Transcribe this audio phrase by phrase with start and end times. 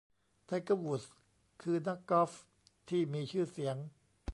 [0.45, 1.13] ไทเกอร์ วูดส์
[1.61, 2.31] คือนักกอล์ฟ
[2.89, 3.75] ที่มีชื่อเสียง